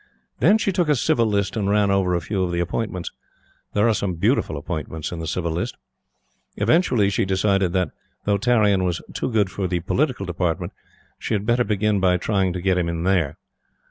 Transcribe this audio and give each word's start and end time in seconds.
Then 0.39 0.57
she 0.57 0.71
took 0.71 0.89
a 0.89 0.95
Civil 0.95 1.27
List 1.27 1.55
and 1.55 1.69
ran 1.69 1.91
over 1.91 2.15
a 2.15 2.21
few 2.21 2.41
of 2.41 2.51
the 2.51 2.59
appointments. 2.59 3.11
There 3.73 3.87
are 3.87 3.93
some 3.93 4.15
beautiful 4.15 4.57
appointments 4.57 5.11
in 5.11 5.19
the 5.19 5.27
Civil 5.27 5.51
List. 5.51 5.77
Eventually, 6.57 7.11
she 7.11 7.23
decided 7.23 7.71
that, 7.73 7.91
though 8.25 8.39
Tarrion 8.39 8.83
was 8.83 8.99
too 9.13 9.31
good 9.31 9.51
for 9.51 9.67
the 9.67 9.81
Political 9.81 10.25
Department, 10.25 10.73
she 11.19 11.35
had 11.35 11.45
better 11.45 11.63
begin 11.63 11.99
by 11.99 12.17
trying 12.17 12.51
to 12.53 12.61
get 12.63 12.79
him 12.79 12.89
in 12.89 13.03
there. 13.03 13.37